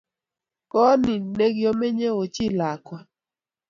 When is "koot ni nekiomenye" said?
0.71-2.07